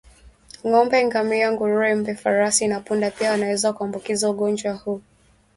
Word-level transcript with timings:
Ngombe 0.67 0.97
ngamia 1.07 1.47
nguruwe 1.53 1.91
mbwa 1.97 2.13
farasi 2.21 2.65
na 2.67 2.79
punda 2.85 3.11
pia 3.11 3.31
wanaweza 3.31 3.73
kuambukizwa 3.73 4.29
ugonjwa 4.29 4.73
huu 4.73 5.01